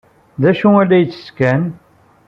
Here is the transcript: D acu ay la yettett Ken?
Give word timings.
D 0.41 0.43
acu 0.49 0.67
ay 0.79 0.85
la 0.89 0.97
yettett 1.01 1.29
Ken? 1.37 1.61